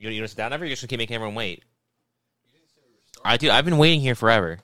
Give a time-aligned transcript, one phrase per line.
[0.00, 0.64] You you gonna sit down ever?
[0.64, 1.62] You just gonna keep making everyone wait.
[3.22, 3.50] I do.
[3.50, 4.58] I've been waiting here forever,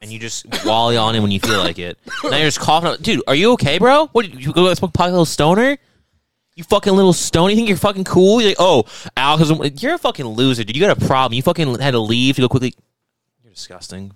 [0.00, 1.98] and you just wally on in when you feel like it.
[2.22, 2.90] Now you're just coughing.
[2.90, 3.02] Up.
[3.02, 4.06] Dude, are you okay, bro?
[4.12, 5.76] What you go smoke pot, little stoner?
[6.54, 7.50] You fucking little stone.
[7.50, 8.40] You think you're fucking cool?
[8.40, 8.84] You're like, oh,
[9.16, 10.76] Alex, you're a fucking loser, dude.
[10.76, 11.34] You got a problem.
[11.34, 12.74] You fucking had to leave to go quickly.
[13.42, 14.12] You're disgusting.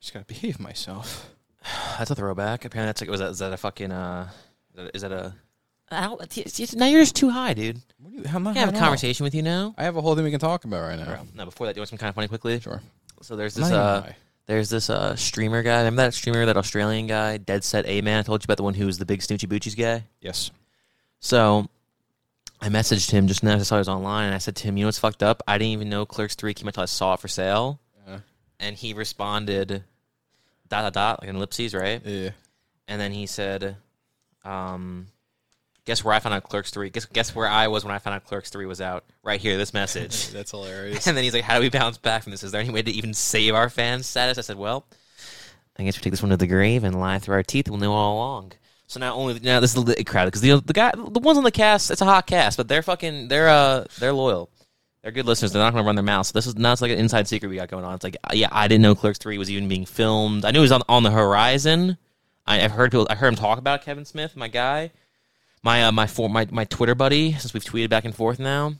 [0.00, 1.28] Just gotta behave myself.
[1.98, 2.64] That's a throwback.
[2.64, 4.28] Apparently, that's like was that is that a fucking uh
[4.94, 5.34] is that a
[5.90, 7.80] I don't- it's- it's- now you're just too high, dude.
[7.98, 9.74] What you, I'm I can have a conversation with you now.
[9.76, 11.04] I have a whole thing we can talk about right now.
[11.06, 12.60] Bro, no, before that, do you want some kind of funny quickly?
[12.60, 12.80] Sure.
[13.22, 14.12] So there's this uh
[14.46, 15.78] there's this uh streamer guy.
[15.78, 18.18] Remember that streamer, that Australian guy, Dead Set A Man?
[18.18, 20.04] I told you about the one who was the big Snoochie Boochies guy.
[20.20, 20.50] Yes.
[21.20, 21.68] So
[22.60, 24.76] I messaged him just now I saw he was online, and I said to him,
[24.76, 25.42] "You know what's fucked up?
[25.48, 27.80] I didn't even know Clerks Three came out until I saw it for sale."
[28.62, 29.84] And he responded,
[30.68, 32.02] "Dot dot dot," like an ellipses, right?
[32.04, 32.30] yeah.
[32.88, 33.76] And then he said,
[34.44, 35.06] um,
[35.90, 36.88] "Guess where I found out Clerks Three?
[36.88, 39.04] Guess guess where I was when I found out Clerks Three was out?
[39.24, 41.08] Right here, this message." That's hilarious.
[41.08, 42.44] and then he's like, "How do we bounce back from this?
[42.44, 44.86] Is there any way to even save our fan status?" I said, "Well,
[45.76, 47.68] I guess we take this one to the grave and lie through our teeth.
[47.68, 48.52] We'll know all along."
[48.86, 51.38] So now only now this is a little crowded because the the guy the ones
[51.38, 54.48] on the cast it's a hot cast, but they're fucking they're uh they're loyal.
[55.02, 55.52] They're good listeners.
[55.52, 56.28] They're not going to run their mouths.
[56.28, 57.94] So this is not like an inside secret we got going on.
[57.94, 60.44] It's like, yeah, I didn't know Clerks Three was even being filmed.
[60.44, 61.96] I knew it was on on the horizon.
[62.46, 63.06] I, I've heard people.
[63.08, 64.90] I heard him talk about Kevin Smith, my guy,
[65.62, 67.32] my uh, my for my my Twitter buddy.
[67.32, 68.74] Since we've tweeted back and forth now,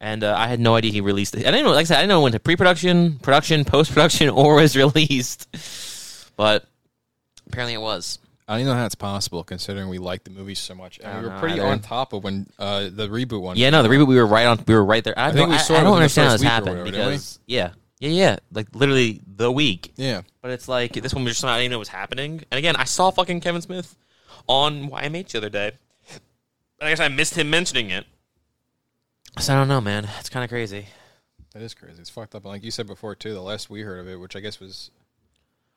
[0.00, 1.46] and uh, I had no idea he released it.
[1.46, 1.72] I didn't know.
[1.72, 5.48] Like I said, I didn't know when to pre-production, production, post-production, or was released.
[6.36, 6.64] But
[7.46, 8.18] apparently, it was.
[8.48, 10.98] I don't even know how it's possible considering we liked the movie so much.
[11.02, 13.56] And we were pretty on top of when uh, the reboot one.
[13.56, 14.62] Yeah, no, the reboot we were right on.
[14.66, 15.14] We were right there.
[15.16, 17.38] I, think don't, we I, saw I it don't understand how this happened whatever, because
[17.46, 19.92] yeah, yeah, yeah, like literally the week.
[19.94, 20.22] Yeah.
[20.40, 22.42] But it's like this one was just I didn't know what was happening.
[22.50, 23.96] And again, I saw fucking Kevin Smith
[24.48, 25.72] on YMH the other day.
[26.82, 28.06] I guess I missed him mentioning it.
[29.38, 30.08] So I don't know, man.
[30.18, 30.86] It's kind of crazy.
[31.54, 32.00] That is crazy.
[32.00, 32.44] It's fucked up.
[32.44, 34.58] And like you said before too, the last we heard of it, which I guess
[34.58, 34.90] was,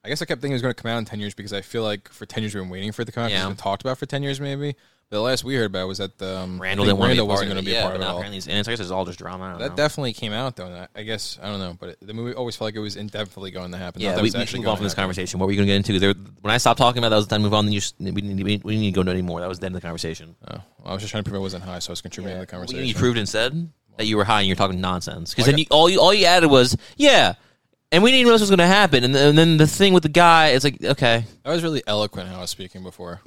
[0.04, 1.54] I guess I kept thinking it was going to come out in ten years because
[1.54, 3.32] I feel like for ten years we've been waiting for it to come out.
[3.32, 3.40] Yeah.
[3.40, 4.76] It's been talked about for ten years maybe.
[5.12, 7.28] The last we heard about was that um, Randall didn't want to be a Randall
[7.28, 8.18] wasn't going to be yeah, a part of it all.
[8.18, 9.56] apparently, and it's, I guess it's all just drama.
[9.60, 9.76] That know.
[9.76, 10.66] definitely came out though.
[10.66, 12.80] And I, I guess I don't know, but it, the movie always felt like it
[12.80, 14.02] was indefinitely going to happen.
[14.02, 15.40] yeah, that we, we actually should move on from this conversation.
[15.40, 16.00] What were you going to get into?
[16.00, 17.66] there, when I stopped talking about that, was the time to move on.
[17.66, 19.42] Then you we, didn't, we, we didn't need to go into anymore.
[19.42, 20.36] That was the end of the conversation.
[20.50, 22.34] Oh, well, I was just trying to prove I wasn't high, so I was contributing
[22.42, 22.86] to the Well, conversation.
[22.86, 25.30] you proved instead that you were high and you're talking nonsense.
[25.36, 27.36] Because Well, then you, all you all you added was yeah,
[27.92, 29.04] and we didn't even know this was going to happen.
[29.04, 31.84] And, then- and then the thing with the guy, it's like okay, I was really
[31.86, 33.22] eloquent how I was speaking before.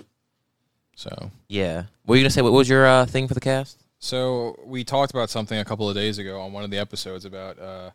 [0.99, 1.85] So, yeah.
[2.05, 2.43] What were you going to say?
[2.43, 3.79] What was your uh, thing for the cast?
[4.01, 7.25] so we talked about something a couple of days ago on one of the episodes
[7.25, 7.91] about uh,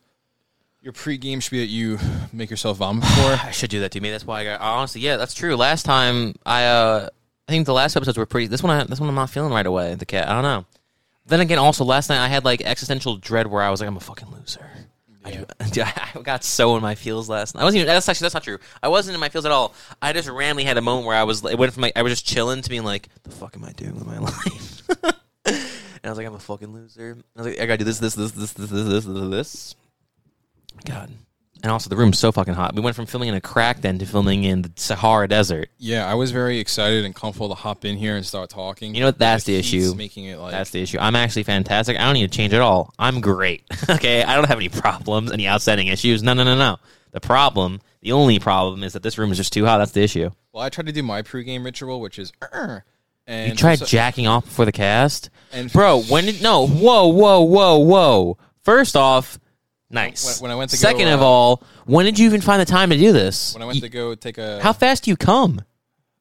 [0.81, 1.99] your pregame should be that you
[2.31, 3.33] make yourself vomit before.
[3.43, 4.09] I should do that to me.
[4.09, 5.01] That's why I got honestly.
[5.01, 5.57] Yeah, that's true.
[5.57, 7.09] Last time I, uh
[7.47, 8.47] I think the last episodes were pretty.
[8.47, 9.95] This one, I, this one, I'm not feeling right away.
[9.95, 10.29] The cat.
[10.29, 10.65] I don't know.
[11.25, 13.97] Then again, also last night I had like existential dread where I was like, I'm
[13.97, 14.65] a fucking loser.
[15.25, 17.61] I, do, I got so in my feels last night.
[17.61, 17.87] I wasn't even.
[17.87, 18.59] That's actually that's not true.
[18.81, 19.73] I wasn't in my feels at all.
[20.01, 21.43] I just randomly had a moment where I was.
[21.45, 23.71] It went from like I was just chilling to being like, the fuck am I
[23.71, 24.89] doing with my life?
[25.45, 25.55] and
[26.03, 27.17] I was like, I'm a fucking loser.
[27.35, 29.29] I was like, I gotta do this, this, this, this, this, this, this, this.
[29.29, 29.75] this.
[30.85, 31.11] God.
[31.63, 32.75] And also, the room's so fucking hot.
[32.75, 35.69] We went from filming in a crack den to filming in the Sahara Desert.
[35.77, 38.93] yeah, I was very excited and comfortable to hop in here and start talking.
[38.93, 39.17] You know what?
[39.17, 39.93] That's the issue.
[39.95, 40.97] Making it like That's the issue.
[40.99, 41.97] I'm actually fantastic.
[41.97, 42.93] I don't need to change at all.
[42.99, 43.63] I'm great.
[43.89, 46.21] okay, I don't have any problems, any outstanding issues.
[46.21, 46.77] No, no, no, no.
[47.11, 49.77] The problem, the only problem, is that this room is just too hot.
[49.77, 50.31] That's the issue.
[50.51, 52.83] well, I tried to do my pregame ritual, which is "Arr,"
[53.25, 56.01] and You tried jacking off before the cast, and bro.
[56.01, 56.67] When did no?
[56.67, 58.37] Whoa, whoa, whoa, whoa.
[58.63, 59.39] First off,
[59.93, 60.41] nice.
[60.41, 62.59] When- when I went to go, Second of uh, all, when did you even find
[62.59, 63.53] the time to do this?
[63.53, 65.61] when I went to go take a How fast do you come?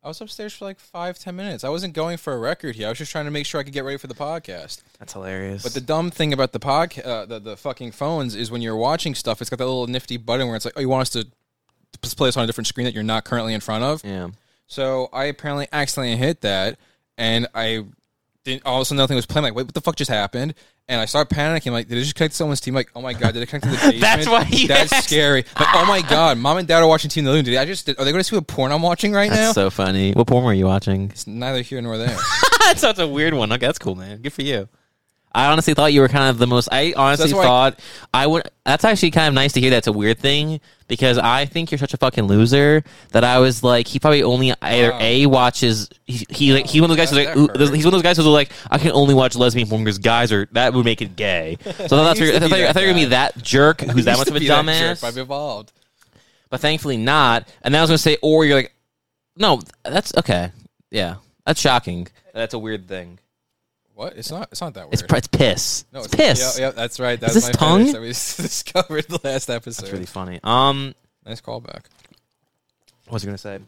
[0.04, 1.62] I was upstairs for like five, ten minutes.
[1.62, 2.86] I wasn't going for a record here.
[2.86, 4.82] I was just trying to make sure I could get ready for the podcast.
[4.98, 5.62] That's hilarious.
[5.62, 8.76] But the dumb thing about the pod, uh, the the fucking phones is when you're
[8.76, 11.10] watching stuff, it's got that little nifty button where it's like, oh, you want us
[11.10, 11.24] to
[12.02, 14.04] p- play this on a different screen that you're not currently in front of.
[14.04, 14.28] yeah.
[14.66, 16.78] So I apparently accidentally hit that,
[17.16, 17.84] and I
[18.44, 18.64] didn't.
[18.66, 19.44] All of a sudden, nothing was playing.
[19.44, 20.54] Like, wait, what the fuck just happened?
[20.88, 21.72] And I started panicking.
[21.72, 22.74] Like, did it just connect to someone's team?
[22.74, 24.00] Like, oh my god, did it connect to the basement?
[24.00, 25.08] That's why you That's asked.
[25.08, 25.44] scary.
[25.58, 27.44] Like, oh my god, mom and dad are watching Team the Loon.
[27.44, 27.88] Did I just?
[27.88, 29.36] Are they going to see what porn I'm watching right now?
[29.36, 30.12] That's so funny.
[30.12, 31.10] What porn were you watching?
[31.10, 32.16] it's neither here nor there.
[32.60, 33.52] that's such a weird one.
[33.52, 34.20] Okay, that's cool, man.
[34.22, 34.68] Good for you.
[35.34, 36.68] I honestly thought you were kind of the most.
[36.70, 37.80] I honestly why- thought
[38.12, 38.48] I would.
[38.64, 39.70] That's actually kind of nice to hear.
[39.70, 43.62] That's a weird thing because I think you're such a fucking loser that I was
[43.64, 44.98] like, he probably only either Wow.
[45.00, 45.88] a watches.
[46.06, 48.02] He, he like he's one of those guys who's like ooh, he's one of those
[48.02, 51.00] guys who's like I can only watch lesbian porn because guys are that would make
[51.02, 51.56] it gay.
[51.64, 53.80] So I thought that's used I thought, I thought you were gonna be that jerk
[53.90, 55.00] who's that much of a be that jerk, dumbass.
[55.00, 55.72] but I've evolved.
[56.50, 57.48] but thankfully not.
[57.62, 58.72] And then I was gonna say, or you're like,
[59.36, 60.52] no, that's okay.
[60.90, 62.06] Yeah, that's shocking.
[62.34, 63.18] That's a weird thing.
[63.94, 64.16] What?
[64.16, 64.48] It's not.
[64.50, 64.94] It's not that weird.
[64.94, 65.84] It's pr- it's piss.
[65.92, 66.58] no, it's, piss.
[66.58, 67.20] Yeah, yeah, that's right.
[67.20, 67.92] That's this my tongue?
[67.92, 69.82] that we discovered the last episode.
[69.82, 70.40] That's really funny.
[70.42, 70.94] Um,
[71.26, 71.84] nice callback.
[73.04, 73.58] what was I gonna say?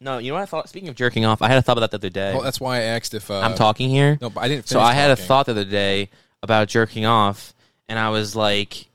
[0.00, 0.68] No, you know what I thought.
[0.68, 2.32] Speaking of jerking off, I had a thought about that the other day.
[2.32, 4.18] Well, that's why I asked if uh, I'm talking here.
[4.20, 4.64] No, but I didn't.
[4.64, 4.70] Finish.
[4.70, 6.10] So I had a thought the other day
[6.42, 7.54] about jerking off,
[7.88, 8.88] and I was like,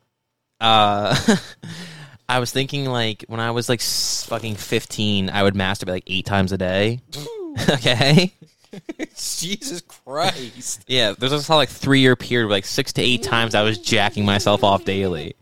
[0.59, 1.15] uh,
[2.29, 6.25] I was thinking like when I was like fucking 15, I would masturbate like eight
[6.25, 6.99] times a day.
[7.69, 8.33] okay.
[9.15, 10.83] Jesus Christ.
[10.87, 14.25] Yeah, there's this like three year period like six to eight times I was jacking
[14.25, 15.35] myself off daily,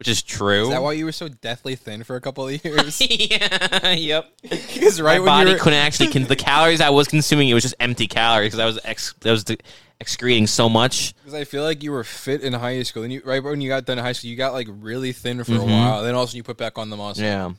[0.00, 0.62] which is true.
[0.64, 3.00] Is that why you were so deathly thin for a couple of years?
[3.30, 3.90] yeah.
[3.92, 4.32] Yep.
[4.42, 7.48] Because right My body were, couldn't actually con- the calories I was consuming.
[7.50, 9.58] It was just empty calories because I was ex- I was de-
[10.00, 11.14] excreting so much.
[11.16, 13.68] Because I feel like you were fit in high school, and you right when you
[13.68, 15.60] got done in high school, you got like really thin for Mhm.
[15.60, 16.02] a while.
[16.02, 17.22] Then all of a sudden, you put back on the muscle.
[17.22, 17.52] Yeah.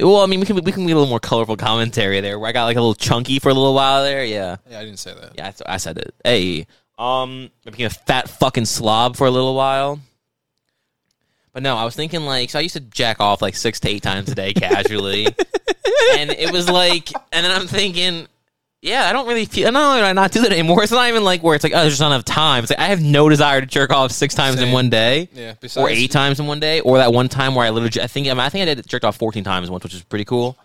[0.00, 2.38] Well, I mean, we can we can get a little more colorful commentary there.
[2.38, 4.24] Where I got like a little chunky for a little while there.
[4.24, 4.56] Yeah.
[4.70, 5.32] Yeah, I didn't say that.
[5.36, 6.14] Yeah, I, th- I said it.
[6.24, 6.66] Hey,
[6.98, 10.00] um, I became a fat fucking slob for a little while.
[11.52, 13.88] But no, I was thinking like, so I used to jack off like six to
[13.88, 15.26] eight times a day casually,
[16.16, 18.26] and it was like, and then I'm thinking,
[18.80, 19.70] yeah, I don't really feel.
[19.70, 20.82] No, I not do that anymore.
[20.82, 22.64] It's not even like where it's like, oh, there's just not enough time.
[22.64, 25.28] It's like I have no desire to jerk off six times in one day.
[25.34, 25.54] Yeah.
[25.60, 28.06] Besides, Or eight times in one day, or that one time where I literally, I
[28.08, 30.24] think, I, mean, I think I did jerked off fourteen times once, which is pretty
[30.24, 30.56] cool.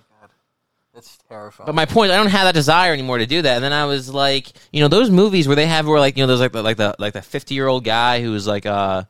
[0.95, 1.67] That's terrifying.
[1.67, 3.55] But my point, I don't have that desire anymore to do that.
[3.57, 6.23] And then I was like, you know, those movies where they have where like you
[6.23, 9.03] know, there's like the, like the like the fifty year old guy who's like uh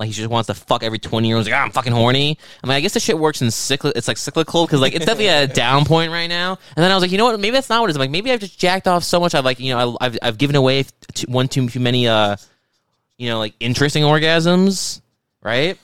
[0.00, 1.44] like he just wants to fuck every twenty year old.
[1.44, 2.38] Like, ah, I'm fucking horny.
[2.64, 3.94] I mean, I guess the shit works in cyclic.
[3.96, 6.58] It's like cyclical because like it's definitely at a down point right now.
[6.74, 7.38] And then I was like, you know what?
[7.38, 7.96] Maybe that's not what it is.
[7.96, 9.34] I'm like maybe I've just jacked off so much.
[9.34, 10.86] I've like you know I, I've I've given away
[11.28, 12.36] one too many uh
[13.18, 15.02] you know like interesting orgasms,
[15.42, 15.78] right?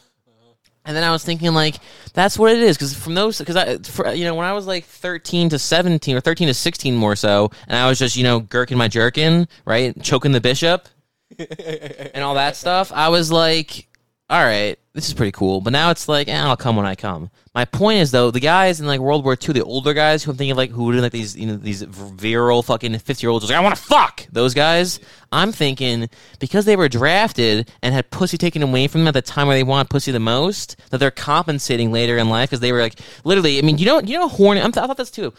[0.87, 1.75] And then I was thinking, like,
[2.15, 2.77] that's what it is.
[2.77, 6.17] Because from those, because I, for, you know, when I was like 13 to 17
[6.17, 9.49] or 13 to 16 more so, and I was just, you know, gurking my jerkin,
[9.65, 10.01] right?
[10.01, 10.89] Choking the bishop
[11.39, 13.86] and all that stuff, I was like,
[14.29, 15.61] all right, this is pretty cool.
[15.61, 17.31] But now it's like, eh, I'll come when I come.
[17.55, 20.33] My point is, though, the guys in like World War II, the older guys who
[20.33, 23.31] I'm thinking of, like, who were like these, you know, these virile fucking 50 year
[23.31, 24.99] olds, like, I want to fuck those guys.
[25.31, 26.09] I'm thinking
[26.41, 29.57] because they were drafted and had pussy taken away from them at the time where
[29.57, 32.99] they want pussy the most, that they're compensating later in life because they were like,
[33.23, 34.61] literally, I mean, you know, you know, horny.
[34.61, 35.33] I'm th- I thought this too.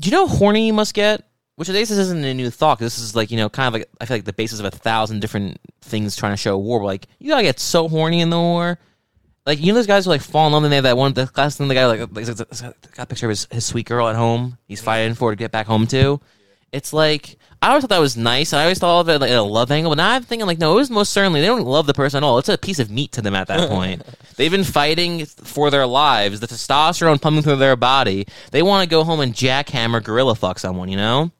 [0.00, 1.22] Do you know how horny you must get?
[1.56, 2.78] Which I guess this isn't a new thought.
[2.78, 4.66] 'cause This is like you know, kind of like I feel like the basis of
[4.66, 6.80] a thousand different things trying to show war.
[6.80, 8.78] But like you gotta get so horny in the war.
[9.46, 11.14] Like you know those guys who like fall in love and they have that one.
[11.14, 14.06] The last thing the guy like, like got a picture of his, his sweet girl
[14.08, 14.58] at home.
[14.68, 16.20] He's fighting for to get back home to.
[16.72, 18.52] It's like I always thought that was nice.
[18.52, 20.72] I always thought of it like a love angle, but now I'm thinking like no,
[20.72, 22.38] it was most certainly they don't love the person at all.
[22.38, 24.02] It's a piece of meat to them at that point.
[24.36, 26.40] They've been fighting for their lives.
[26.40, 28.26] The testosterone pumping through their body.
[28.50, 30.88] They want to go home and jackhammer gorilla fuck someone.
[30.90, 31.30] You know.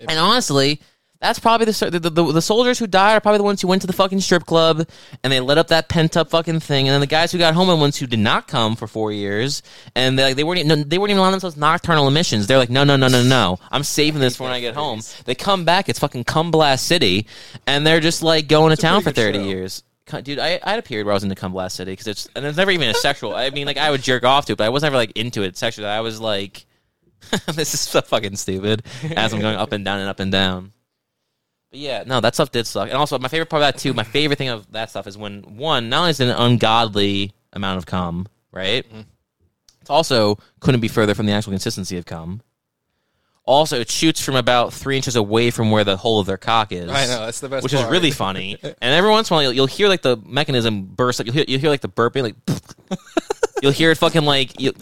[0.00, 0.80] And honestly,
[1.20, 3.80] that's probably the, the the the soldiers who died are probably the ones who went
[3.80, 4.88] to the fucking strip club
[5.24, 6.86] and they lit up that pent up fucking thing.
[6.86, 8.86] And then the guys who got home are the ones who did not come for
[8.86, 9.62] four years,
[9.96, 12.46] and they like they weren't even, they weren't even allowing themselves nocturnal emissions.
[12.46, 15.00] They're like, no, no, no, no, no, I'm saving this for when I get home.
[15.24, 17.26] They come back, it's fucking cum blast city,
[17.66, 19.44] and they're just like going to town for thirty show.
[19.44, 19.82] years.
[20.22, 22.28] Dude, I, I had a period where I was into Cum Blast City because it's
[22.34, 23.34] and it's never even a sexual.
[23.34, 25.42] I mean, like I would jerk off to it, but I was never like into
[25.42, 25.86] it sexually.
[25.86, 26.64] I was like,
[27.46, 28.84] this is so fucking stupid
[29.16, 30.72] as I'm going up and down and up and down.
[31.70, 32.88] But yeah, no, that stuff did suck.
[32.88, 35.18] And also, my favorite part of that too, my favorite thing of that stuff is
[35.18, 38.86] when one, not only is it an ungodly amount of cum, right?
[38.88, 39.02] Mm-hmm.
[39.80, 42.42] It's also couldn't be further from the actual consistency of cum.
[43.44, 46.70] Also, it shoots from about three inches away from where the hole of their cock
[46.70, 46.90] is.
[46.90, 47.62] I know that's the best.
[47.62, 50.18] Which is really funny, and every once in a while you'll, you'll hear like the
[50.18, 51.20] mechanism burst.
[51.20, 51.26] up.
[51.26, 52.34] you'll hear, you'll hear like the burping, like
[53.62, 54.74] you'll hear it fucking like you,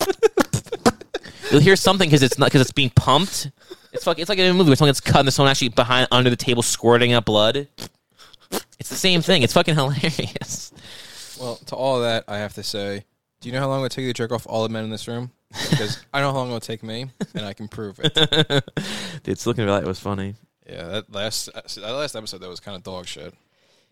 [1.51, 3.51] you'll hear something because it's not because it's being pumped.
[3.93, 5.71] It's fucking, it's like in a movie where someone gets cut and there's someone actually
[5.71, 7.69] behind under the table squirting up blood.
[8.79, 9.43] It's the same thing.
[9.43, 10.73] It's fucking hilarious.
[11.41, 13.05] Well, to all of that, I have to say,
[13.41, 14.85] do you know how long it would take you to jerk off all the men
[14.85, 15.31] in this room?
[15.71, 18.15] Because I know how long it will take me, and I can prove it.
[19.23, 20.35] Dude, looking like it was funny.
[20.69, 23.33] Yeah, that last that last episode that was kind of dog shit.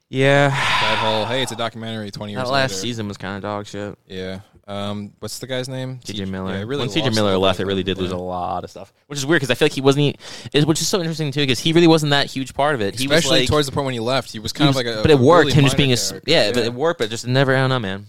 [0.08, 2.80] Yeah, That whole hey, it's a documentary twenty years that last later.
[2.82, 3.96] season was kind of dog shit.
[4.06, 4.40] Yeah.
[4.66, 5.98] Um, what's the guy's name?
[6.02, 6.52] TJ Miller.
[6.54, 8.16] Yeah, really when TJ Miller left, it really did lose Yeah.
[8.16, 10.16] a lot of stuff, which is weird because I feel like he wasn't.
[10.54, 12.98] It, which is so interesting too because he really wasn't that huge part of it.
[12.98, 14.76] He Especially was like, towards the point when he left, he was he kind was-
[14.78, 15.02] of like a.
[15.02, 15.46] but it worked.
[15.48, 16.22] really him just being a character.
[16.30, 16.98] yeah, but it worked.
[16.98, 17.54] But just never.
[17.54, 18.06] I don't know, man.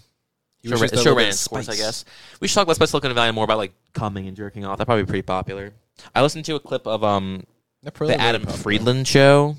[0.60, 2.04] He Show, was ra- just a show ran of sports, I guess.
[2.40, 4.78] We should talk about Special Silicon Valley more about like coming and jerking off.
[4.78, 5.72] That'd probably be pretty popular.
[6.14, 7.44] I listened to a clip of um
[7.82, 8.62] the Adam popular.
[8.62, 9.56] Friedland show.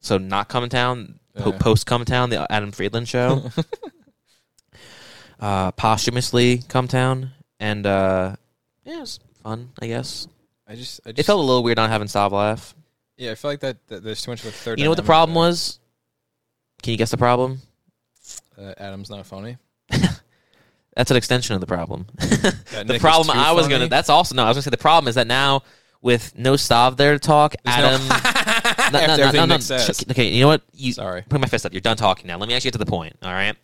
[0.00, 1.58] So not Cum Town, po- Yeah.
[1.58, 3.50] post Cum Town, the Adam Friedland show.
[5.42, 8.36] uh, posthumously Cum Town, and uh,
[8.84, 9.70] yeah, it was fun.
[9.82, 10.26] I guess
[10.66, 12.74] I just, I just it felt a little weird not having Stav laugh.
[13.18, 14.78] Yeah, I feel like that, that there's too much of a third.
[14.78, 15.48] You know what the dynamic problem there.
[15.50, 15.78] was?
[16.82, 17.60] Can you guess the problem?
[18.58, 19.58] Uh, Adam's not funny.
[20.96, 22.06] That's an extension of the problem.
[22.16, 22.54] The
[22.86, 23.74] Nick is problem too I was funny?
[23.76, 23.88] gonna.
[23.88, 24.44] That's also no.
[24.44, 25.62] I was gonna say the problem is that now
[26.02, 28.08] with no Stav there to talk, There's no- Adam.
[28.08, 29.54] no, After no, no, everything no, no.
[29.54, 29.98] Nick says.
[29.98, 30.62] Sh- Okay, you know what?
[30.74, 31.22] You Sorry.
[31.28, 31.72] put my fist up.
[31.72, 32.36] You're done talking now.
[32.38, 33.16] Let me actually get to the point.
[33.22, 33.56] All right.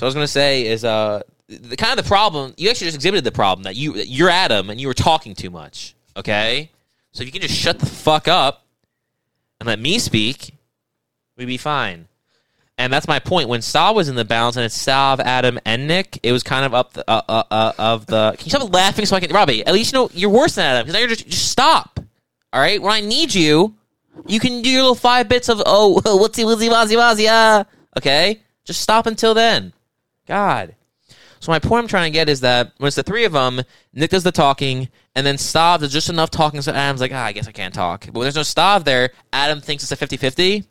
[0.00, 2.54] So I was gonna say is uh the kind of the problem.
[2.56, 5.34] You actually just exhibited the problem that you that you're Adam and you were talking
[5.34, 5.94] too much.
[6.16, 6.70] Okay.
[7.12, 8.64] So if you can just shut the fuck up
[9.60, 10.54] and let me speak,
[11.36, 12.08] we'd be fine.
[12.78, 13.50] And that's my point.
[13.50, 16.64] When Stav was in the balance, and it's Stav, Adam, and Nick, it was kind
[16.64, 18.36] of up the, uh, uh, uh, of the.
[18.38, 19.66] Can you stop laughing so I can, Robbie?
[19.66, 22.00] At least you know you're worse than Adam because now you're just just stop.
[22.54, 23.74] All right, when I need you,
[24.26, 27.66] you can do your little five bits of oh whatsy whatsy wazzy wazzy ah.
[27.98, 29.74] Okay, just stop until then.
[30.30, 30.76] God.
[31.40, 33.62] So my point I'm trying to get is that when it's the three of them,
[33.92, 37.24] Nick does the talking, and then Stav does just enough talking so Adam's like, ah,
[37.24, 38.06] I guess I can't talk.
[38.06, 40.64] But when there's no Stav there, Adam thinks it's a 50-50.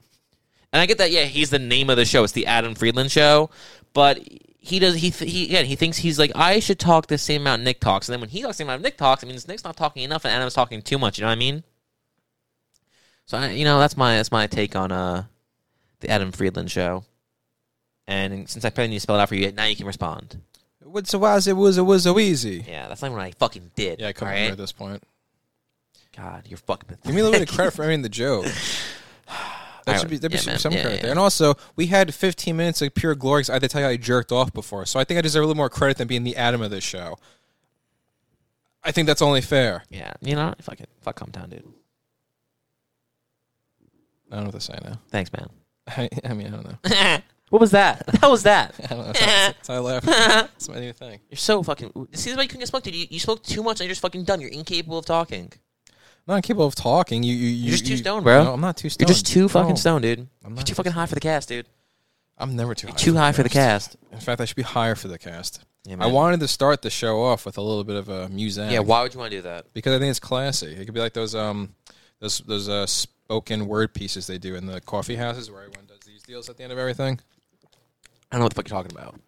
[0.71, 2.23] And I get that, yeah, he's the name of the show.
[2.23, 3.49] It's the Adam Friedland show.
[3.93, 4.19] But
[4.59, 7.41] he does he th- he yeah, he thinks he's like, I should talk the same
[7.41, 8.07] amount Nick talks.
[8.07, 10.03] And then when he talks the same amount Nick talks, I mean Nick's not talking
[10.03, 11.63] enough and Adam's talking too much, you know what I mean?
[13.25, 15.23] So I, you know, that's my that's my take on uh
[16.01, 17.03] the Adam Friedland show.
[18.09, 20.41] And since I probably need to spell it out for you, now you can respond.
[20.83, 22.65] What's a was it was a was a wheezy.
[22.67, 23.99] Yeah, that's not what I fucking did.
[23.99, 24.51] Yeah, I couldn't all right?
[24.51, 25.03] at this point.
[26.17, 28.45] God, you're fucking Give me a little bit of credit for ending the joke.
[29.85, 31.01] That should be, there yeah, should be some Yeah, credit yeah.
[31.03, 31.11] there.
[31.11, 33.87] And also, we had 15 minutes of pure glory 'cause I had to tell you
[33.87, 34.85] I jerked off before.
[34.85, 36.83] So I think I deserve a little more credit than being the Adam of this
[36.83, 37.17] show.
[38.83, 39.83] I think that's only fair.
[39.89, 41.63] Yeah, you know, fuck it, fuck calm down, dude.
[44.31, 44.99] I don't know what to say now.
[45.09, 45.49] Thanks, man.
[45.87, 47.17] I, I mean, I don't know.
[47.49, 48.05] what was that?
[48.19, 48.75] That was that.
[48.83, 49.03] I don't know.
[49.13, 50.03] That's, that's how I laugh.
[50.05, 51.19] That's my new thing.
[51.29, 51.91] You're so fucking.
[51.93, 52.95] See, this is why you couldn't get smoked, dude.
[52.95, 54.41] You, you spoke too much and you're just fucking done.
[54.41, 55.51] You're incapable of talking.
[56.27, 57.23] I'm not capable of talking.
[57.23, 58.43] You, you, you, You're just too you- stoned, bro.
[58.43, 59.09] No, I'm not too stoned.
[59.09, 60.19] You're just too fucking No, stoned, dude.
[60.19, 61.65] I'm You're not too fucking high for the cast, dude.
[62.37, 62.93] I'm never too high.
[62.93, 63.97] Too high for the cast.
[64.11, 65.65] In fact, I should be higher for the cast.
[65.85, 68.69] Yeah, I wanted to start the show off with a little bit of a music.
[68.69, 69.73] Yeah, why would you want to do that?
[69.73, 70.67] because I think it's classy.
[70.67, 71.73] It could be like those um
[72.19, 75.99] those those uh, spoken word pieces they do in the coffee houses where everyone does
[76.05, 77.19] these deals at the end of everything.
[78.31, 79.19] I don't know what the fuck you're talking about.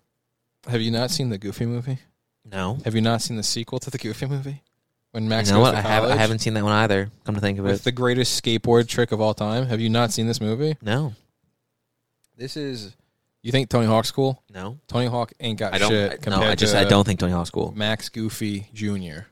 [0.68, 2.00] Have you not seen the Goofy movie?
[2.46, 2.78] No.
[2.86, 4.62] Have you not seen the sequel to the Goofy movie?
[5.12, 5.82] When Max you know goes what?
[5.82, 7.12] to I, have, I haven't seen that one either.
[7.26, 7.84] Come to think of with it.
[7.84, 9.66] the greatest skateboard trick of all time.
[9.66, 10.78] Have you not seen this movie?
[10.82, 11.14] No.
[12.38, 12.96] This is.
[13.42, 14.42] You think Tony Hawk's cool?
[14.54, 14.80] No.
[14.88, 15.90] Tony Hawk ain't got I don't.
[15.90, 17.74] shit I, compared no, I just to I don't think Tony Hawk's cool.
[17.76, 19.26] Max Goofy Jr.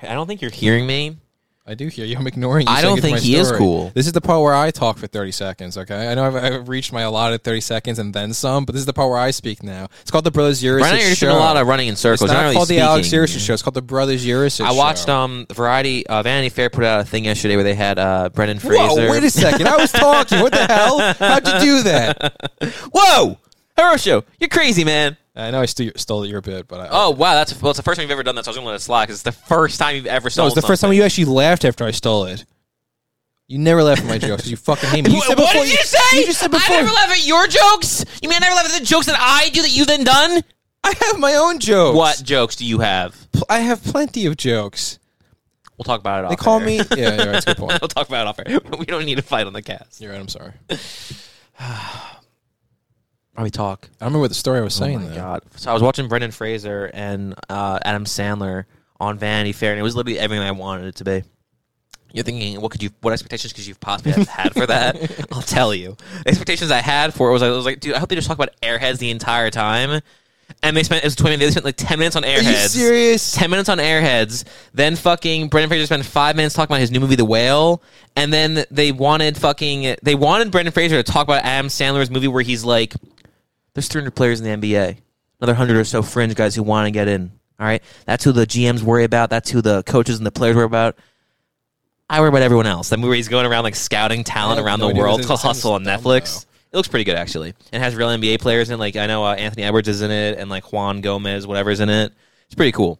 [0.00, 1.16] I don't think you're hearing me.
[1.64, 2.16] I do hear you.
[2.18, 2.72] I'm ignoring you.
[2.72, 3.92] I don't think he is cool.
[3.94, 6.08] This is the part where I talk for 30 seconds, okay?
[6.08, 8.86] I know I've, I've reached my allotted 30 seconds and then some, but this is
[8.86, 9.86] the part where I speak now.
[10.00, 11.26] It's called the Brothers Right now, you're Show.
[11.26, 12.22] doing a lot of running in circles.
[12.22, 13.24] it's You're not really called the Alex speaking.
[13.24, 13.52] Urich Show.
[13.54, 15.16] It's called the Brothers Urich I watched Show.
[15.16, 18.58] um Variety uh, Vanity Fair put out a thing yesterday where they had uh Brendan
[18.58, 18.78] Fraser.
[18.82, 19.68] Whoa, wait a second.
[19.68, 20.38] I was talking.
[20.42, 20.98] What the hell?
[21.14, 22.34] How'd you do that?
[22.92, 23.38] Whoa!
[23.76, 24.24] Hero show.
[24.40, 25.16] You're crazy, man.
[25.34, 27.82] I know I st- stole your bit, but I, Oh wow, that's well, it's the
[27.82, 28.44] first time you've ever done that.
[28.44, 30.30] So I was gonna let it slide because it's the first time you've ever no,
[30.30, 30.48] stolen.
[30.48, 32.44] it's the first time you actually laughed after I stole it.
[33.48, 35.10] You never laugh at my jokes you fucking hate me.
[35.12, 36.18] You What, said what before did you say?
[36.20, 36.76] You just said before.
[36.76, 38.04] I never laugh at your jokes.
[38.22, 40.42] You mean I never laugh at the jokes that I do that you then done?
[40.84, 41.96] I have my own jokes.
[41.96, 43.14] What jokes do you have?
[43.32, 44.98] Pl- I have plenty of jokes.
[45.78, 46.28] We'll talk about it.
[46.30, 46.66] They call air.
[46.66, 46.76] me.
[46.76, 47.80] Yeah, yeah, that's a good point.
[47.80, 48.58] we'll talk about it off air.
[48.78, 50.00] We don't need to fight on the cast.
[50.00, 50.20] You're right.
[50.20, 50.52] I'm sorry.
[53.34, 53.84] Probably talk.
[53.84, 54.96] I don't remember what the story I was saying.
[54.96, 55.42] oh my god!
[55.56, 58.64] So I was watching Brendan Fraser and uh, Adam Sandler
[59.00, 61.22] on Vanity Fair, and it was literally everything I wanted it to be.
[62.12, 65.26] You're thinking, what could you, what expectations could you possibly have had for that?
[65.32, 65.96] I'll tell you.
[66.24, 68.28] The expectations I had for it was, I was like, dude, I hope they just
[68.28, 70.02] talk about Airheads the entire time.
[70.62, 71.36] And they spent it was twenty.
[71.38, 71.54] minutes.
[71.54, 72.68] They spent like ten minutes on Are you Airheads.
[72.68, 73.32] serious?
[73.32, 74.44] 10 minutes on Airheads.
[74.74, 77.82] Then fucking Brendan Fraser spent five minutes talking about his new movie, The Whale.
[78.14, 82.28] And then they wanted fucking, they wanted Brendan Fraser to talk about Adam Sandler's movie
[82.28, 82.92] where he's like,
[83.74, 84.98] there's 300 players in the NBA.
[85.40, 87.32] Another 100 or so fringe guys who want to get in.
[87.58, 87.82] All right.
[88.06, 89.30] That's who the GMs worry about.
[89.30, 90.96] That's who the coaches and the players worry about.
[92.08, 92.90] I worry about everyone else.
[92.90, 95.20] That movie where he's going around like scouting talent around no the world.
[95.20, 96.42] It's it called Hustle on Netflix.
[96.42, 97.54] dumb, It looks pretty good actually.
[97.72, 98.78] It has real NBA players in.
[98.78, 101.88] Like I know uh, Anthony Edwards is in it, and like Juan Gomez, whatever's in
[101.88, 102.12] it.
[102.46, 102.98] It's pretty cool.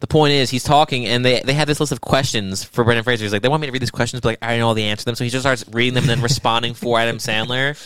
[0.00, 3.04] The point is, he's talking, and they they have this list of questions for Brendan
[3.04, 3.24] Fraser.
[3.24, 4.84] He's like, they want me to read these questions, but like I know all the
[4.84, 5.14] answers to them.
[5.14, 7.76] So he just starts reading them and then responding for Adam Sandler.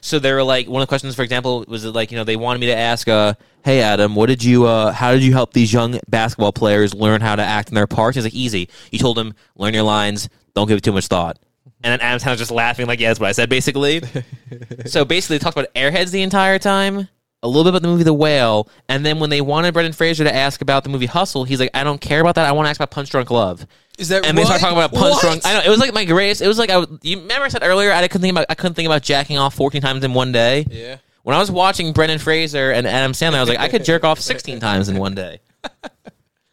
[0.00, 2.36] So they were like, one of the questions, for example, was like, you know, they
[2.36, 5.52] wanted me to ask, uh, "Hey Adam, what did you, uh, how did you help
[5.52, 8.68] these young basketball players learn how to act in their parts?" He's like, "Easy.
[8.90, 11.38] You told them learn your lines, don't give it too much thought."
[11.82, 14.02] And then Adam's Adam Sandler's just laughing, like, "Yeah, that's what I said." Basically,
[14.86, 17.08] so basically, they talked about Airheads the entire time,
[17.42, 20.24] a little bit about the movie The Whale, and then when they wanted Brendan Fraser
[20.24, 22.46] to ask about the movie Hustle, he's like, "I don't care about that.
[22.46, 23.66] I want to ask about Punch Drunk Love."
[24.00, 25.42] Is that and they start talking about punch drunk.
[25.44, 26.40] I know it was like my greatest.
[26.40, 28.74] It was like I you remember I said earlier I couldn't think about I couldn't
[28.74, 30.64] think about jacking off fourteen times in one day.
[30.70, 30.96] Yeah.
[31.22, 34.04] When I was watching Brendan Fraser and Adam Sandler, I was like I could jerk
[34.04, 35.40] off sixteen times in one day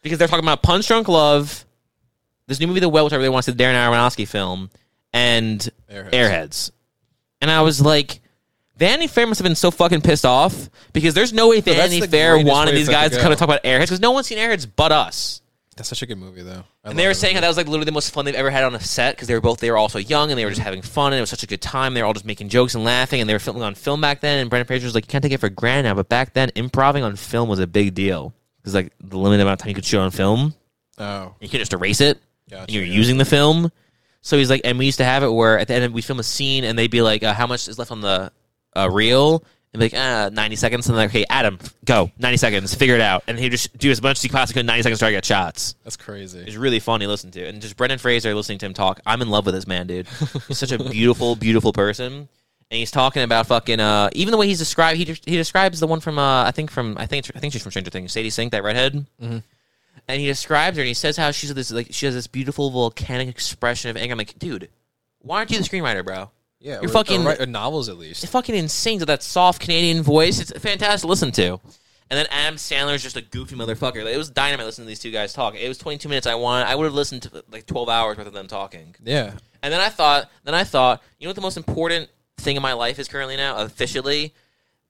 [0.02, 1.64] because they're talking about Punch Drunk Love,
[2.46, 4.70] this new movie The Whale, which I really want to see, the Darren Aronofsky film,
[5.12, 6.10] and Airheads.
[6.10, 6.70] Airheads.
[7.40, 8.20] And I was like,
[8.76, 12.08] Vanity Fair must have been so fucking pissed off because there's no way Vanity the
[12.08, 14.66] Fair wanted these guys to come and talk about Airheads because no one's seen Airheads
[14.76, 15.40] but us.
[15.78, 16.64] That's such a good movie, though.
[16.84, 18.50] I And they were saying how that was like literally the most fun they've ever
[18.50, 20.44] had on a set because they were both they were all so young and they
[20.44, 21.94] were just having fun and it was such a good time.
[21.94, 24.20] They were all just making jokes and laughing and they were filming on film back
[24.20, 24.40] then.
[24.40, 26.50] And Brendan Fraser was like, you can't take it for granted now, but back then,
[26.56, 29.74] improvising on film was a big deal because like the limited amount of time you
[29.76, 30.52] could shoot on film,
[30.98, 32.18] Oh, you could just erase it.
[32.50, 32.62] gotcha.
[32.62, 32.92] and you're yeah.
[32.92, 33.70] using the film.
[34.20, 36.18] So he's like, and we used to have it where at the end we film
[36.18, 38.32] a scene and they'd be like, uh, how much is left on the
[38.76, 39.44] uh, reel?
[39.72, 40.88] And be like, ah, 90 seconds.
[40.88, 43.24] And they're like, hey, Adam, go, 90 seconds, figure it out.
[43.26, 45.10] And he'd just do as much as he possibly could in 90 seconds to try
[45.10, 45.74] to get shots.
[45.84, 46.40] That's crazy.
[46.40, 47.46] It's really fun to listen to.
[47.46, 50.08] And just Brendan Fraser listening to him talk, I'm in love with this man, dude.
[50.48, 52.28] He's such a beautiful, beautiful person.
[52.70, 55.86] And he's talking about fucking, uh, even the way he's described, he, he describes the
[55.86, 58.30] one from, uh, I think from, I think, I think she's from Stranger Things, Sadie
[58.30, 59.06] Sink, that redhead
[60.08, 62.70] and he describes her and he says how she's this like she has this beautiful
[62.70, 64.12] volcanic expression of anger.
[64.12, 64.70] I'm like, dude,
[65.20, 66.30] why aren't you the screenwriter, bro?
[66.60, 68.24] Yeah, You're fucking- write- or novels at least.
[68.24, 70.40] It's fucking insane with that soft Canadian voice.
[70.40, 71.60] It's fantastic to listen to.
[72.10, 74.02] And then Adam Sandler is just a goofy motherfucker.
[74.02, 75.54] Like, it was dynamite listening to these two guys talk.
[75.54, 76.26] It was 22 minutes.
[76.26, 76.66] I wanted.
[76.66, 78.94] I would have listened to like 12 hours worth of them talking.
[79.04, 82.56] Yeah, And then I thought, then I thought, you know what the most important thing
[82.56, 84.32] in my life is currently now, officially,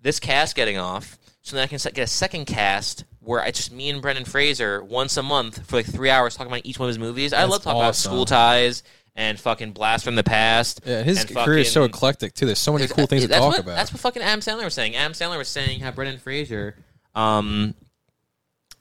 [0.00, 3.72] this cast getting off, so then I can get a second cast where I just
[3.72, 6.88] me and Brendan Fraser once a month for like three hours talking about each one
[6.88, 7.32] of his movies.
[7.32, 7.96] I love talking about.
[7.96, 8.82] School Ties
[9.18, 10.80] and fucking Blast from the Past.
[10.86, 11.02] yeah.
[11.02, 12.46] His career is so eclectic too.
[12.46, 13.74] There's so many cool things to talk what, about.
[13.74, 14.94] That's what fucking Adam Sandler was saying.
[14.94, 16.76] Adam Sandler was saying how Brendan Fraser,
[17.16, 17.74] um,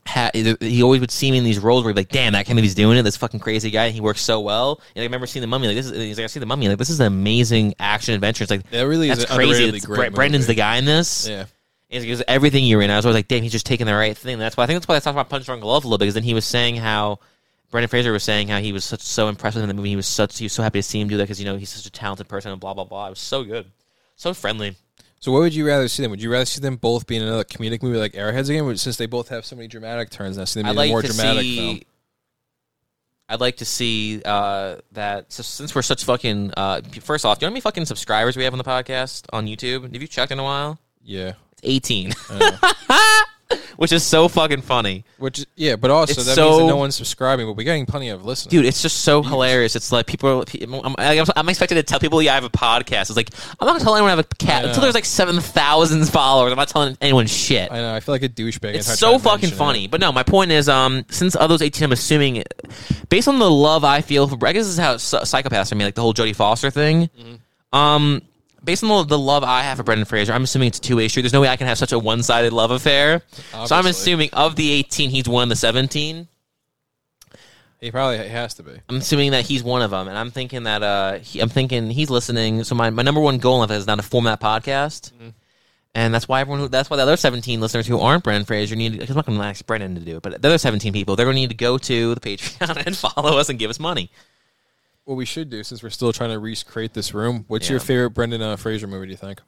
[0.06, 2.46] had, he always would see me in these roles where he'd be like, "Damn, that
[2.46, 3.02] can't he's doing it.
[3.02, 3.86] This fucking crazy guy.
[3.86, 5.68] And he works so well." And I remember seeing the Mummy.
[5.68, 6.70] Like this is, he's like, "I see the Mummy.
[6.70, 9.66] Like this is an amazing action adventure." It's like That really is that's an crazy.
[9.66, 11.28] It's, Bre- Brendan's the guy in this.
[11.28, 11.46] yeah,
[11.90, 12.92] And He everything you're in.
[12.92, 14.38] I was always like, damn, he's just taking the right thing.
[14.38, 16.06] That's why I think that's why I talked about Punch Drunk Love a little bit.
[16.06, 17.20] Because then he was saying how
[17.70, 19.90] Brendan Fraser was saying how he was such so impressed with him in the movie.
[19.90, 21.58] He was such he was so happy to see him do that because you know
[21.58, 23.08] he's such a talented person and blah blah blah.
[23.08, 23.72] It was so good,
[24.16, 24.76] so friendly.
[25.20, 26.12] So what would you rather see them?
[26.12, 28.98] Would you rather see them both be in another comedic movie like Airheads again, since
[28.98, 31.42] they both have so many dramatic turns now, see them in a like more dramatic
[31.42, 31.58] see.
[31.58, 31.80] film?
[33.30, 35.34] I'd like to see uh, that.
[35.34, 36.54] So since we're such fucking.
[36.56, 39.26] Uh, first off, do you know how many fucking subscribers we have on the podcast
[39.34, 39.84] on YouTube?
[39.92, 40.80] Have you checked in a while?
[41.04, 43.24] Yeah, It's 18, I know.
[43.78, 45.06] which is so fucking funny.
[45.18, 48.10] which yeah, but also It's that means that no one's subscribing, but we're getting plenty
[48.10, 48.52] of listeners.
[48.52, 49.76] Dude, it's just so hilarious.
[49.76, 50.42] It's like people.
[50.42, 53.02] Are, I'm, I'm, I'm expected to tell people, yeah, I have a podcast.
[53.10, 53.30] It's like
[53.60, 56.06] I'm not gonna tell anyone I have a cat I until there's like seven thousand
[56.06, 56.52] followers.
[56.52, 57.72] I'm not telling anyone shit.
[57.72, 57.94] I know.
[57.94, 58.76] I feel like a douchebag.
[58.76, 59.86] It's I so fucking mention funny.
[59.86, 59.92] it.
[59.92, 62.44] But no, my point is, um, since of those 18, I'm assuming,
[63.10, 65.86] based on the love I feel for, I guess this is how psychopaths are me,
[65.86, 67.08] like the whole Jodie Foster thing.
[67.08, 67.78] Mm-hmm.
[67.78, 68.22] Um,
[68.68, 70.98] based on the, the love I have for Brendan Fraser, I'm assuming it's a two
[70.98, 71.24] way street.
[71.24, 73.24] There's no way I can have such a one sided love affair.
[73.66, 76.28] So I'm assuming of the 18, he's one of the 17.
[77.80, 78.72] He probably he has to be.
[78.90, 81.90] I'm assuming that he's one of them, and I'm thinking that uh, he, I'm thinking
[81.92, 82.64] he's listening.
[82.64, 85.12] So my, my number one goal in life is not to form that podcast,
[85.94, 86.60] and that's why everyone.
[86.60, 88.94] Who, that's why the other 17 listeners who aren't Brendan Fraser need.
[88.94, 91.16] Because I'm not going to ask Brendan to do it, but the other 17 people
[91.16, 93.80] they're going to need to go to the Patreon and follow us and give us
[93.80, 94.10] money.
[95.08, 97.76] What we should do, since we're still trying to recreate this room, what's Yeah.
[97.76, 99.06] your favorite Brendan uh, Fraser movie?
[99.06, 99.40] Do you think?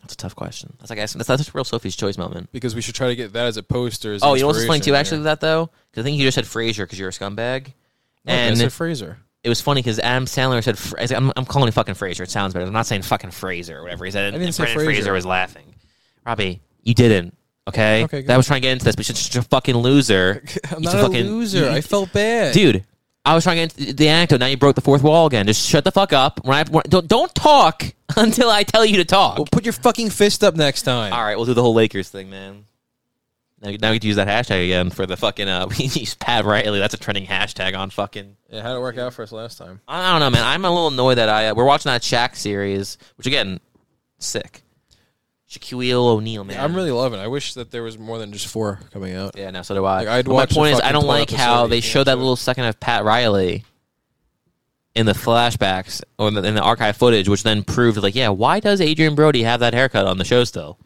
[0.00, 0.74] That's a tough question.
[0.80, 2.50] That's like that's, that's a real Sophie's choice moment.
[2.50, 4.12] Because we should try to get that as a poster.
[4.12, 4.96] As Oh, you know what's funny too?
[4.96, 7.66] Actually, with that though, because I think you just said Fraser because you're a scumbag,
[7.66, 7.72] Okay,
[8.26, 9.18] and so Fraser.
[9.44, 12.24] it was funny because Adam Sandler said, I said, I'm, I'm calling him fucking Fraser.
[12.24, 12.66] It sounds better.
[12.66, 14.04] I'm not saying fucking Fraser or whatever.
[14.04, 14.96] He said, I didn't and say Brendan Fraser.
[15.02, 15.74] Fraser was laughing.
[16.26, 17.36] Robbie, you didn't.
[17.68, 18.02] Okay?
[18.04, 20.42] Okay, that was trying to get into this, but you're such a fucking loser.
[20.72, 21.68] I'm not a fucking- loser.
[21.70, 22.84] I felt bad, Dude,
[23.24, 24.40] I was trying to get the anecdote.
[24.40, 25.46] Now you broke the fourth wall again.
[25.46, 26.44] Just shut the fuck up.
[26.44, 27.84] When I, when, don't, don't talk
[28.16, 29.36] until I tell you to talk.
[29.38, 31.12] Well, put your fucking fist up next time.
[31.12, 32.64] All right, we'll do the whole Lakers thing, man.
[33.60, 36.14] Now, now we get to use that hashtag again for the fucking, uh, we use
[36.14, 36.78] Pat Riley.
[36.78, 38.36] That's a trending hashtag on fucking.
[38.48, 39.80] Yeah, how'd it work out for us last time?
[39.86, 40.44] I don't know, man.
[40.44, 43.60] I'm a little annoyed that I uh, we're watching that Shaq series, which again,
[44.18, 44.62] sick.
[45.50, 46.60] Shaquille O'Neal, man.
[46.60, 47.22] I'm really loving it.
[47.22, 49.36] I wish that there was more than just four coming out.
[49.36, 49.50] yeah.
[49.50, 49.98] No, so do I.
[50.00, 51.76] Like, I'd But my watch the point is, I fucking don't 12 like how they
[51.76, 52.20] one showed that too.
[52.20, 53.64] little second of Pat Riley
[54.94, 58.28] in the flashbacks or in the, in the archive footage, which then proved like, yeah,
[58.28, 60.78] why does Adrien Brody have that haircut on the show still?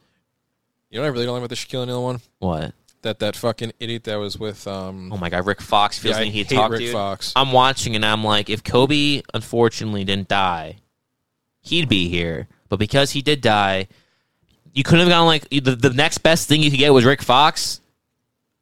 [0.91, 2.21] You know what I really don't like about the Shaquille O'Neal one?
[2.39, 2.73] What?
[3.03, 5.13] That that fucking idiot that was with um.
[5.13, 6.93] Oh my god, Rick Fox feels yeah, I like he hate talked Rick dude.
[6.93, 7.35] Fox.
[7.37, 10.77] I'm watching and I'm like, if Kobe unfortunately didn't die,
[11.61, 12.49] he'd be here.
[12.71, 13.89] But because he did die,
[14.75, 17.23] you couldn't have gone like the, the next best thing you could get was Rick
[17.23, 17.81] Fox.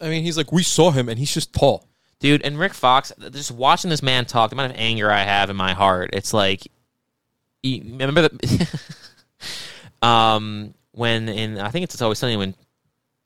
[0.01, 1.89] I mean, he's like, we saw him, and he's just tall.
[2.21, 2.43] dude.
[2.43, 5.57] And Rick Fox, just watching this man talk, the amount of anger I have in
[5.57, 6.67] my heart, it's like,
[7.63, 8.81] you remember the,
[10.07, 12.55] um, when in I think it's, it's always sunny when.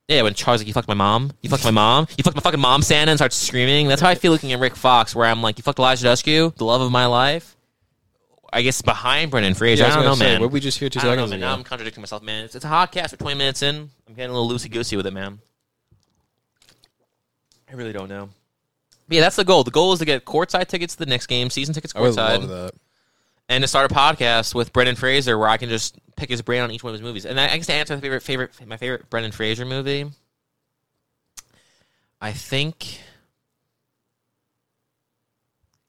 [0.09, 2.41] Yeah, when Charles like, you fucked my mom, you fucked my mom, you fucked my
[2.41, 3.89] fucking mom, Santa, and starts screaming.
[3.89, 6.55] That's how I feel looking at Rick Fox, where I'm like, you fucked Eliza Dushku,
[6.55, 7.56] the love of my life.
[8.57, 9.83] I guess behind Brendan Fraser.
[9.83, 10.41] Yeah, I was don't know, say, man.
[10.41, 11.41] What we just hear two I don't know, man.
[11.41, 12.47] Now I'm contradicting myself, man.
[12.47, 13.13] It's, it's a hot cast.
[13.13, 13.91] We're 20 minutes in.
[14.09, 15.41] I'm getting a little loosey goosey with it, man.
[17.71, 18.31] I really don't know.
[19.07, 19.63] But yeah, that's the goal.
[19.63, 22.15] The goal is to get courtside tickets to the next game, season tickets I would
[22.15, 22.71] courtside, love that.
[23.51, 26.63] and to start a podcast with Brendan Fraser where I can just pick his brain
[26.63, 27.27] on each one of his movies.
[27.27, 30.07] And I, I guess to answer my favorite, favorite, my favorite Brendan Fraser movie,
[32.23, 33.01] I think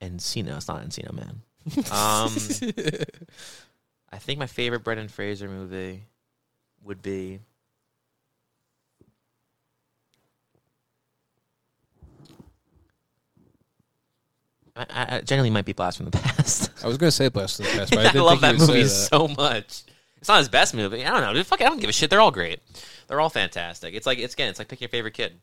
[0.02, 0.58] Encino.
[0.58, 1.44] It's not Encino, man.
[1.76, 2.32] Um,
[4.12, 6.04] I think my favorite Brendan Fraser movie
[6.84, 7.40] would be.
[14.76, 16.72] I, I generally might be Blast from the Past.
[16.84, 18.84] I was gonna say Blast from the Past, but I, I, didn't love that movie
[18.84, 18.90] that.
[18.90, 19.84] so much.
[20.18, 21.06] It's not his best movie.
[21.06, 21.34] I don't know.
[21.34, 22.10] Dude, fuck it, I don't give a shit.
[22.10, 22.60] They're all great.
[23.08, 23.94] They're all fantastic.
[23.94, 25.34] It's like it's again, it's like picking your favorite kid.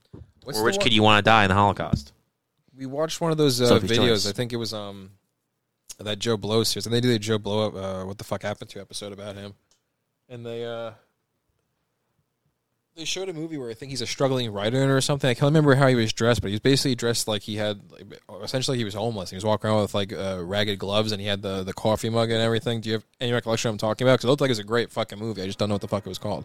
[0.45, 2.13] What's or which one- kid you want to die in the Holocaust.
[2.77, 3.97] We watched one of those uh, videos.
[3.97, 4.27] Choice.
[4.27, 5.11] I think it was um
[5.99, 7.75] that Joe Blow series, and they did a Joe Blow up.
[7.75, 9.55] Uh, what the fuck happened to episode about him?
[10.29, 10.93] And they uh
[12.97, 15.29] they showed a movie where I think he's a struggling writer or something.
[15.29, 17.81] I can't remember how he was dressed, but he was basically dressed like he had
[17.91, 19.31] like, essentially he was homeless.
[19.31, 22.09] He was walking around with like uh, ragged gloves, and he had the the coffee
[22.09, 22.81] mug and everything.
[22.81, 24.15] Do you have any recollection of what I'm talking about?
[24.15, 25.43] Because it looked like it was a great fucking movie.
[25.43, 26.45] I just don't know what the fuck it was called.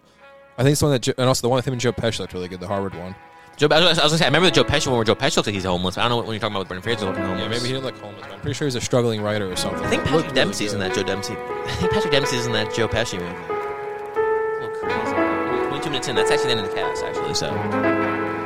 [0.58, 2.20] I think it's the one that, and also the one with him and Joe Pesci
[2.20, 2.60] looked really good.
[2.60, 3.16] The Harvard one.
[3.60, 5.16] Joe, I was, I was gonna say, I remember the Joe Pesci one where Joe
[5.16, 5.98] Pesci looks like he's homeless.
[5.98, 7.42] I don't know what when you're talking about with Brendan Fraser looking homeless.
[7.42, 8.22] Yeah, maybe he didn't look homeless.
[8.22, 9.84] But I'm pretty sure he's a struggling writer or something.
[9.84, 11.34] I think Patrick looked really Dempsey's in that Joe Dempsey.
[11.34, 13.36] I think Patrick Dempsey's in that Joe Pesci movie.
[13.36, 15.68] It's a little crazy.
[15.68, 16.16] 22 minutes in.
[16.16, 17.34] That's actually the end of the cast, actually.
[17.34, 18.39] So